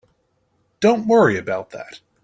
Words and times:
Don't 0.79 1.05
worry 1.05 1.37
about 1.37 1.69
that. 1.69 1.99